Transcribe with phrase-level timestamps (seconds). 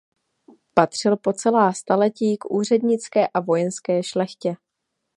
[0.73, 4.55] Patřil po celá staletí k úřednické a vojenské šlechtě.